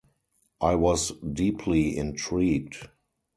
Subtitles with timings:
[0.59, 2.87] I was deeply intrigued.